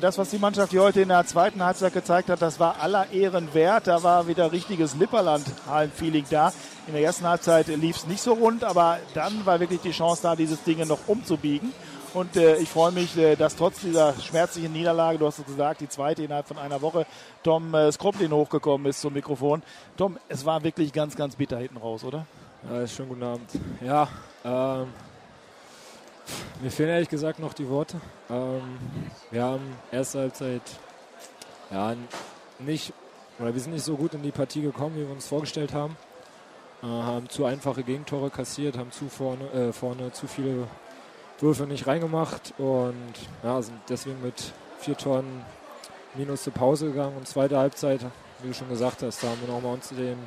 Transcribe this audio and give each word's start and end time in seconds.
Das, 0.00 0.16
was 0.16 0.30
die 0.30 0.38
Mannschaft 0.38 0.70
hier 0.70 0.82
heute 0.82 1.00
in 1.00 1.08
der 1.08 1.26
zweiten 1.26 1.60
Halbzeit 1.60 1.92
gezeigt 1.92 2.30
hat, 2.30 2.40
das 2.40 2.60
war 2.60 2.80
aller 2.80 3.10
Ehren 3.10 3.52
wert. 3.52 3.88
Da 3.88 4.00
war 4.04 4.28
wieder 4.28 4.52
richtiges 4.52 4.94
Lipperland-Hallen-Feeling 4.94 6.24
da. 6.30 6.52
In 6.86 6.92
der 6.92 7.02
ersten 7.02 7.26
Halbzeit 7.26 7.66
lief 7.66 7.96
es 7.96 8.06
nicht 8.06 8.20
so 8.20 8.34
rund, 8.34 8.62
aber 8.62 8.98
dann 9.14 9.44
war 9.44 9.58
wirklich 9.58 9.80
die 9.80 9.90
Chance 9.90 10.22
da, 10.22 10.36
dieses 10.36 10.62
Ding 10.62 10.86
noch 10.86 11.00
umzubiegen. 11.08 11.72
Und 12.14 12.36
äh, 12.36 12.58
ich 12.58 12.68
freue 12.68 12.92
mich, 12.92 13.16
äh, 13.18 13.34
dass 13.34 13.56
trotz 13.56 13.80
dieser 13.80 14.14
schmerzlichen 14.20 14.72
Niederlage, 14.72 15.18
du 15.18 15.26
hast 15.26 15.40
es 15.40 15.46
gesagt, 15.46 15.80
die 15.80 15.88
zweite 15.88 16.22
innerhalb 16.22 16.46
von 16.46 16.58
einer 16.58 16.80
Woche, 16.80 17.04
Tom 17.42 17.74
äh, 17.74 17.90
Skroplin 17.90 18.30
hochgekommen 18.30 18.86
ist 18.86 19.00
zum 19.00 19.14
Mikrofon. 19.14 19.64
Tom, 19.96 20.16
es 20.28 20.46
war 20.46 20.62
wirklich 20.62 20.92
ganz, 20.92 21.16
ganz 21.16 21.34
bitter 21.34 21.58
hinten 21.58 21.78
raus, 21.78 22.04
oder? 22.04 22.24
Ja, 22.72 22.86
schönen 22.86 23.08
guten 23.08 23.24
Abend. 23.24 23.50
Ja, 23.84 24.06
ähm, 24.44 24.86
mir 26.60 26.70
fehlen 26.70 26.90
ehrlich 26.90 27.08
gesagt 27.08 27.38
noch 27.38 27.54
die 27.54 27.68
Worte. 27.68 28.00
Ähm, 28.30 28.78
wir 29.30 29.42
haben 29.42 29.62
erste 29.92 30.20
Halbzeit 30.20 30.62
ja, 31.70 31.94
nicht, 32.58 32.92
oder 33.38 33.54
wir 33.54 33.60
sind 33.60 33.72
nicht 33.72 33.84
so 33.84 33.96
gut 33.96 34.14
in 34.14 34.22
die 34.22 34.32
Partie 34.32 34.62
gekommen, 34.62 34.96
wie 34.96 35.06
wir 35.06 35.10
uns 35.10 35.26
vorgestellt 35.26 35.72
haben. 35.74 35.96
Äh, 36.82 36.86
haben 36.86 37.28
zu 37.28 37.44
einfache 37.44 37.82
Gegentore 37.82 38.30
kassiert, 38.30 38.78
haben 38.78 38.92
zu 38.92 39.08
vorne, 39.08 39.50
äh, 39.52 39.72
vorne 39.72 40.12
zu 40.12 40.26
viele 40.26 40.68
Würfe 41.40 41.64
nicht 41.64 41.86
reingemacht 41.86 42.54
und 42.58 43.14
ja, 43.42 43.60
sind 43.62 43.78
deswegen 43.88 44.20
mit 44.22 44.52
vier 44.78 44.96
Toren 44.96 45.44
minus 46.14 46.44
zur 46.44 46.52
Pause 46.52 46.86
gegangen. 46.86 47.16
Und 47.16 47.28
zweite 47.28 47.58
Halbzeit, 47.58 48.00
wie 48.42 48.48
du 48.48 48.54
schon 48.54 48.68
gesagt 48.68 49.02
hast, 49.02 49.22
da 49.22 49.28
haben 49.28 49.40
wir 49.44 49.52
nochmal 49.52 49.74
uns 49.74 49.88
den, 49.88 50.18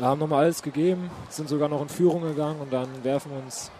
haben 0.00 0.18
nochmal 0.18 0.44
alles 0.44 0.62
gegeben, 0.62 1.10
sind 1.28 1.48
sogar 1.48 1.68
noch 1.68 1.82
in 1.82 1.88
Führung 1.88 2.22
gegangen 2.22 2.60
und 2.60 2.72
dann 2.72 2.88
werfen 3.04 3.32
uns 3.32 3.70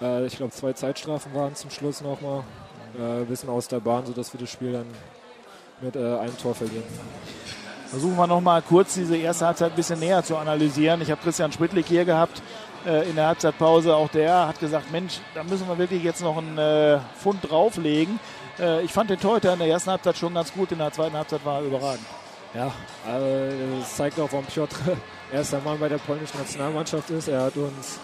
äh, 0.00 0.26
ich 0.26 0.36
glaube, 0.36 0.52
zwei 0.52 0.72
Zeitstrafen 0.72 1.34
waren 1.34 1.54
zum 1.54 1.70
Schluss 1.70 2.00
nochmal. 2.00 2.44
Äh, 2.98 3.20
ein 3.20 3.26
bisschen 3.26 3.48
aus 3.48 3.68
der 3.68 3.80
Bahn, 3.80 4.06
sodass 4.06 4.32
wir 4.32 4.40
das 4.40 4.50
Spiel 4.50 4.72
dann 4.72 4.86
mit 5.80 5.96
äh, 5.96 6.18
einem 6.18 6.36
Tor 6.38 6.54
verlieren. 6.54 6.84
Versuchen 7.88 8.16
wir 8.16 8.26
nochmal 8.26 8.60
kurz 8.62 8.94
diese 8.94 9.16
erste 9.16 9.46
Halbzeit 9.46 9.72
ein 9.72 9.76
bisschen 9.76 9.98
näher 9.98 10.22
zu 10.22 10.36
analysieren. 10.36 11.00
Ich 11.00 11.10
habe 11.10 11.20
Christian 11.22 11.52
Schmidtlik 11.52 11.86
hier 11.86 12.04
gehabt 12.04 12.42
äh, 12.86 13.08
in 13.08 13.16
der 13.16 13.28
Halbzeitpause. 13.28 13.94
Auch 13.94 14.08
der 14.08 14.48
hat 14.48 14.60
gesagt, 14.60 14.90
Mensch, 14.92 15.20
da 15.34 15.42
müssen 15.44 15.66
wir 15.68 15.78
wirklich 15.78 16.02
jetzt 16.02 16.22
noch 16.22 16.36
einen 16.36 16.58
äh, 16.58 16.98
Pfund 17.18 17.48
drauflegen. 17.48 18.18
Äh, 18.58 18.82
ich 18.82 18.92
fand 18.92 19.10
den 19.10 19.20
Torhüter 19.20 19.52
in 19.52 19.58
der 19.58 19.68
ersten 19.68 19.90
Halbzeit 19.90 20.18
schon 20.18 20.34
ganz 20.34 20.52
gut, 20.52 20.72
in 20.72 20.78
der 20.78 20.92
zweiten 20.92 21.16
Halbzeit 21.16 21.44
war 21.44 21.60
er 21.60 21.66
überragend. 21.66 22.04
Ja, 22.54 22.72
das 23.04 23.96
zeigt 23.96 24.18
auch, 24.18 24.32
warum 24.32 24.46
Piotr 24.46 24.96
erster 25.32 25.60
Mann 25.60 25.78
bei 25.78 25.88
der 25.90 25.98
polnischen 25.98 26.38
Nationalmannschaft 26.38 27.10
ist. 27.10 27.28
Er 27.28 27.42
hat 27.42 27.56
uns 27.56 28.00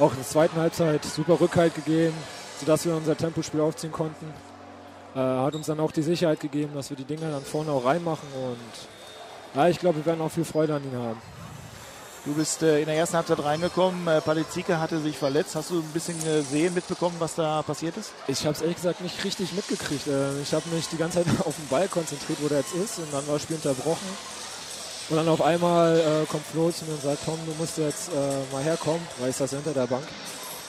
auch 0.00 0.12
in 0.12 0.18
der 0.18 0.26
zweiten 0.26 0.56
Halbzeit 0.56 1.04
super 1.04 1.40
Rückhalt 1.40 1.74
gegeben, 1.74 2.16
sodass 2.58 2.84
wir 2.84 2.94
unser 2.94 3.16
Tempospiel 3.16 3.60
aufziehen 3.60 3.92
konnten. 3.92 4.26
Äh, 5.14 5.18
hat 5.18 5.54
uns 5.54 5.66
dann 5.66 5.80
auch 5.80 5.92
die 5.92 6.02
Sicherheit 6.02 6.40
gegeben, 6.40 6.72
dass 6.74 6.90
wir 6.90 6.96
die 6.96 7.04
Dinger 7.04 7.30
dann 7.30 7.42
vorne 7.42 7.70
auch 7.72 7.84
reinmachen 7.84 8.28
und 8.34 9.58
ja, 9.58 9.68
ich 9.68 9.80
glaube, 9.80 9.98
wir 9.98 10.06
werden 10.06 10.20
auch 10.20 10.30
viel 10.30 10.44
Freude 10.44 10.74
an 10.76 10.84
ihn 10.84 10.96
haben. 10.96 11.20
Du 12.24 12.34
bist 12.34 12.62
äh, 12.62 12.80
in 12.80 12.86
der 12.86 12.96
ersten 12.96 13.16
Halbzeit 13.16 13.42
reingekommen. 13.42 14.06
Äh, 14.06 14.20
Palizika 14.20 14.78
hatte 14.78 15.00
sich 15.00 15.16
verletzt. 15.16 15.54
Hast 15.56 15.70
du 15.70 15.78
ein 15.78 15.92
bisschen 15.92 16.22
gesehen, 16.22 16.74
mitbekommen, 16.74 17.16
was 17.18 17.34
da 17.34 17.62
passiert 17.62 17.96
ist? 17.96 18.12
Ich 18.28 18.44
habe 18.44 18.54
es 18.54 18.60
ehrlich 18.60 18.76
gesagt 18.76 19.00
nicht 19.00 19.24
richtig 19.24 19.54
mitgekriegt. 19.54 20.06
Äh, 20.06 20.40
ich 20.42 20.52
habe 20.52 20.68
mich 20.68 20.86
die 20.88 20.98
ganze 20.98 21.24
Zeit 21.24 21.26
auf 21.46 21.56
den 21.56 21.66
Ball 21.68 21.88
konzentriert, 21.88 22.38
wo 22.42 22.48
der 22.48 22.58
jetzt 22.58 22.74
ist. 22.74 22.98
Und 22.98 23.12
dann 23.12 23.26
war 23.26 23.34
das 23.34 23.42
Spiel 23.42 23.56
unterbrochen. 23.56 24.06
Und 25.10 25.16
dann 25.16 25.28
auf 25.28 25.42
einmal 25.42 25.98
äh, 25.98 26.26
kommt 26.26 26.46
Flo 26.46 26.70
zu 26.70 26.84
mir 26.84 26.92
und 26.92 27.02
sagt, 27.02 27.24
Tom, 27.24 27.38
du 27.44 27.52
musst 27.58 27.76
jetzt 27.78 28.10
äh, 28.10 28.52
mal 28.54 28.62
herkommen, 28.62 29.04
weil 29.18 29.30
ich 29.30 29.36
saß 29.36 29.50
hinter 29.50 29.72
der 29.72 29.88
Bank. 29.88 30.04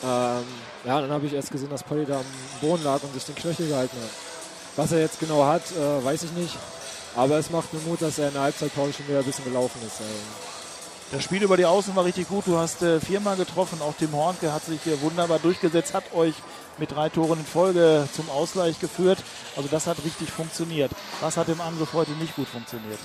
Ähm, 0.03 0.43
ja, 0.83 0.99
dann 0.99 1.11
habe 1.11 1.27
ich 1.27 1.33
erst 1.33 1.51
gesehen, 1.51 1.69
dass 1.69 1.83
Polly 1.83 2.05
da 2.05 2.17
am 2.17 2.25
Boden 2.59 2.83
lag 2.83 3.03
und 3.03 3.13
sich 3.13 3.23
den 3.23 3.35
Knöchel 3.35 3.67
gehalten 3.67 3.95
hat. 4.01 4.09
Was 4.75 4.91
er 4.91 4.99
jetzt 4.99 5.19
genau 5.19 5.45
hat, 5.45 5.61
äh, 5.71 6.03
weiß 6.03 6.23
ich 6.23 6.31
nicht. 6.31 6.57
Aber 7.15 7.37
es 7.37 7.51
macht 7.51 7.71
mir 7.71 7.81
Mut, 7.81 8.01
dass 8.01 8.17
er 8.17 8.29
in 8.29 8.33
der 8.33 8.41
Halbzeitpause 8.43 8.93
schon 8.93 9.07
wieder 9.07 9.19
ein 9.19 9.25
bisschen 9.25 9.45
gelaufen 9.45 9.79
ist. 9.85 10.01
Das 11.11 11.23
Spiel 11.23 11.43
über 11.43 11.57
die 11.57 11.65
Außen 11.65 11.95
war 11.95 12.05
richtig 12.05 12.29
gut. 12.29 12.47
Du 12.47 12.57
hast 12.57 12.81
äh, 12.81 12.99
viermal 12.99 13.35
getroffen. 13.35 13.79
Auch 13.81 13.93
Tim 13.99 14.13
Hornke 14.13 14.51
hat 14.51 14.65
sich 14.65 14.81
hier 14.81 14.99
wunderbar 15.01 15.37
durchgesetzt, 15.39 15.93
hat 15.93 16.05
euch 16.15 16.33
mit 16.79 16.91
drei 16.91 17.09
Toren 17.09 17.39
in 17.39 17.45
Folge 17.45 18.07
zum 18.15 18.29
Ausgleich 18.29 18.79
geführt. 18.79 19.19
Also 19.55 19.67
das 19.69 19.85
hat 19.85 19.97
richtig 20.03 20.31
funktioniert. 20.31 20.91
Was 21.19 21.37
hat 21.37 21.49
im 21.49 21.61
Angriff 21.61 21.93
heute 21.93 22.11
nicht 22.11 22.35
gut 22.35 22.47
funktioniert? 22.47 22.99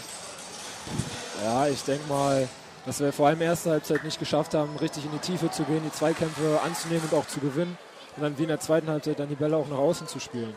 Ja, 1.42 1.66
ich 1.66 1.82
denke 1.82 2.08
mal, 2.08 2.48
dass 2.86 3.00
wir 3.00 3.12
vor 3.12 3.26
allem 3.28 3.40
erste 3.42 3.70
Halbzeit 3.70 4.04
nicht 4.04 4.18
geschafft 4.18 4.54
haben, 4.54 4.76
richtig 4.76 5.04
in 5.04 5.12
die 5.12 5.18
Tiefe 5.18 5.50
zu 5.50 5.64
gehen, 5.64 5.82
die 5.84 5.92
Zweikämpfe 5.92 6.60
anzunehmen 6.64 7.02
und 7.10 7.18
auch 7.18 7.26
zu 7.26 7.40
gewinnen. 7.40 7.76
Und 8.16 8.22
dann 8.22 8.38
wie 8.38 8.42
in 8.42 8.48
der 8.48 8.60
zweiten 8.60 8.88
Halbzeit 8.88 9.18
dann 9.18 9.28
die 9.28 9.34
Bälle 9.34 9.56
auch 9.56 9.68
nach 9.68 9.76
außen 9.76 10.06
zu 10.06 10.18
spielen. 10.20 10.54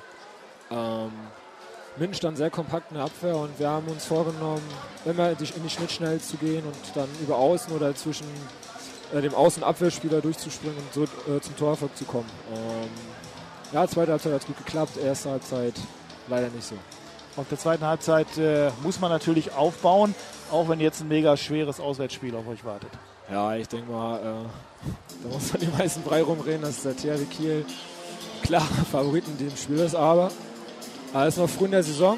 Ähm, 0.72 1.12
Minden 1.98 2.14
stand 2.14 2.38
sehr 2.38 2.50
kompakt 2.50 2.92
in 2.92 2.98
der 2.98 3.06
Abwehr 3.06 3.36
und 3.36 3.60
wir 3.60 3.68
haben 3.68 3.88
uns 3.88 4.06
vorgenommen, 4.06 4.64
immer 5.06 5.32
in 5.32 5.38
die 5.38 5.70
Schnittschnelle 5.70 6.20
zu 6.20 6.38
gehen 6.38 6.64
und 6.66 6.96
dann 6.96 7.10
über 7.22 7.36
Außen 7.36 7.74
oder 7.76 7.94
zwischen 7.96 8.28
äh, 9.14 9.22
dem 9.22 9.34
Außenabwehrspieler 9.34 10.22
durchzuspringen 10.22 10.78
und 10.78 10.94
so 10.94 11.04
äh, 11.04 11.42
zum 11.42 11.58
Torerfolg 11.58 11.98
zu 11.98 12.06
kommen. 12.06 12.30
Ähm, 12.54 12.90
ja, 13.74 13.88
zweite 13.88 14.12
Halbzeit 14.12 14.34
hat 14.34 14.48
gut 14.48 14.58
geklappt, 14.58 14.98
erste 14.98 15.32
Halbzeit 15.32 15.74
leider 16.28 16.48
nicht 16.50 16.68
so. 16.68 16.76
Auf 17.40 17.48
der 17.48 17.58
zweiten 17.58 17.86
Halbzeit 17.86 18.38
äh, 18.38 18.70
muss 18.84 19.00
man 19.00 19.10
natürlich 19.10 19.54
aufbauen, 19.54 20.14
auch 20.52 20.68
wenn 20.68 20.82
jetzt 20.82 21.00
ein 21.00 21.08
mega 21.08 21.38
schweres 21.38 21.80
Auswärtsspiel 21.80 22.36
auf 22.36 22.46
euch 22.48 22.66
wartet. 22.66 22.90
Ja, 23.32 23.56
ich 23.56 23.66
denke 23.70 23.90
mal, 23.90 24.18
äh, 24.18 24.24
da 25.24 25.30
muss 25.34 25.54
man 25.54 25.62
die 25.62 25.68
meisten 25.68 26.04
frei 26.04 26.22
rumreden, 26.22 26.64
dass 26.64 26.82
der 26.82 26.98
THW 26.98 27.24
Kiel 27.26 27.66
klar 28.42 28.68
Favorit 28.92 29.26
in 29.26 29.38
diesem 29.38 29.56
Spiel 29.56 29.80
ist, 29.80 29.96
aber 29.96 30.32
es 31.14 31.36
ist 31.36 31.38
noch 31.38 31.50
früh 31.50 31.66
in 31.66 31.72
der 31.72 31.84
Saison. 31.84 32.18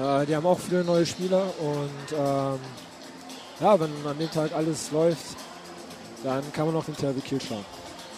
Äh, 0.00 0.26
die 0.26 0.34
haben 0.34 0.46
auch 0.46 0.58
viele 0.58 0.82
neue 0.82 1.06
Spieler 1.06 1.44
und 1.60 2.18
ähm, 2.18 2.58
ja, 3.60 3.78
wenn 3.78 3.90
an 4.04 4.18
dem 4.18 4.30
Tag 4.32 4.52
alles 4.52 4.90
läuft, 4.90 5.36
dann 6.24 6.42
kann 6.52 6.66
man 6.66 6.74
noch 6.74 6.84
den 6.84 6.96
THW 6.96 7.20
Kiel 7.20 7.40
schauen. 7.40 7.64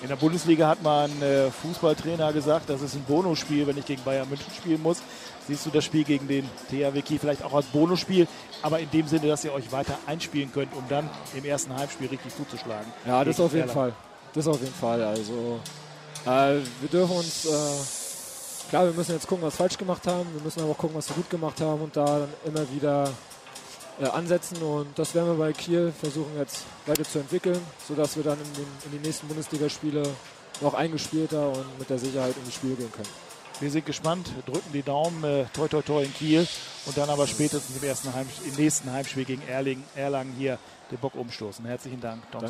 In 0.01 0.09
der 0.09 0.17
Bundesliga 0.17 0.69
hat 0.69 0.83
mal 0.83 1.09
ein 1.09 1.23
äh, 1.23 1.51
Fußballtrainer 1.51 2.33
gesagt, 2.33 2.71
das 2.71 2.83
ist 2.83 2.95
ein 2.95 3.03
Bonusspiel, 3.03 3.67
wenn 3.67 3.77
ich 3.77 3.85
gegen 3.85 4.03
Bayern 4.05 4.29
München 4.29 4.53
spielen 4.57 4.81
muss. 4.81 5.03
Siehst 5.49 5.67
du 5.67 5.71
das 5.71 5.85
Spiel 5.85 6.05
gegen 6.05 6.29
den 6.29 6.49
THW 6.71 7.03
Kiel 7.03 7.19
vielleicht 7.19 7.43
auch 7.43 7.55
als 7.55 7.67
Bonusspiel, 7.67 8.29
aber 8.63 8.79
in 8.79 8.91
dem 8.91 9.09
Sinne, 9.09 9.27
dass 9.27 9.45
ihr 9.45 9.53
euch 9.53 9.73
weiter 9.73 9.99
einspielen 10.07 10.53
könnt, 10.53 10.75
um 10.77 10.85
dann 10.89 11.11
im 11.35 11.45
ersten 11.45 11.75
Heimspiel 11.75 12.09
richtig 12.09 12.37
zuzuschlagen. 12.37 12.87
Ja, 13.07 13.25
das 13.25 13.41
auf 13.41 13.53
jeden. 13.53 13.69
Fall. 13.69 13.93
Das 14.35 14.47
auf 14.47 14.61
jeden 14.61 14.75
Fall. 14.75 15.03
Also 15.03 15.59
äh, 16.27 16.61
wir 16.81 16.89
dürfen 16.93 17.17
uns, 17.17 17.47
äh, 17.47 18.69
klar, 18.71 18.85
wir 18.85 18.93
müssen 18.93 19.13
jetzt 19.13 19.27
gucken, 19.27 19.45
was 19.45 19.55
wir 19.55 19.59
falsch 19.65 19.79
gemacht 19.79 20.07
haben. 20.07 20.27
Wir 20.35 20.43
müssen 20.43 20.61
aber 20.61 20.73
auch 20.73 20.79
gucken, 20.79 20.97
was 20.97 21.09
wir 21.09 21.17
gut 21.17 21.31
gemacht 21.31 21.61
haben 21.61 21.81
und 21.81 21.97
da 21.97 22.05
dann 22.05 22.29
immer 22.45 22.71
wieder 22.71 23.11
äh, 24.01 24.07
ansetzen. 24.07 24.63
Und 24.63 24.99
das 24.99 25.15
werden 25.15 25.29
wir 25.29 25.35
bei 25.35 25.53
Kiel 25.53 25.93
versuchen 25.99 26.37
jetzt 26.39 26.65
weiterzuentwickeln, 26.87 27.61
sodass 27.87 28.17
wir 28.17 28.25
dann 28.25 28.39
in, 28.39 28.55
den, 28.55 28.67
in 28.87 28.99
die 28.99 29.07
nächsten 29.07 29.27
Bundesligaspiele 29.29 30.03
noch 30.61 30.75
eingespielter 30.75 31.49
und 31.49 31.79
mit 31.79 31.89
der 31.89 31.99
Sicherheit 31.99 32.37
in 32.37 32.45
die 32.45 32.53
Spiele 32.53 32.75
gehen 32.75 32.93
können. 32.93 33.09
Wir 33.61 33.71
sind 33.71 33.87
gespannt, 33.87 34.31
drücken 34.47 34.73
die 34.73 34.83
Daumen, 34.83 35.25
äh, 35.25 35.47
toi 35.53 35.67
toi 35.67 35.83
toi 35.83 36.05
in 36.05 36.15
Kiel 36.15 36.47
und 36.87 36.97
dann 36.97 37.11
aber 37.11 37.27
spätestens 37.27 37.77
im, 37.77 37.89
ersten 37.89 38.15
Heim, 38.15 38.29
im 38.47 38.55
nächsten 38.55 38.93
Heimspiel 38.93 39.25
gegen 39.25 39.43
Erlangen, 39.49 39.85
Erlangen 39.97 40.33
hier 40.39 40.59
den 40.93 40.99
Bock 40.99 41.17
umstoßen. 41.17 41.65
Herzlichen 41.65 42.01
Dank, 42.01 42.23
Tom 42.31 42.43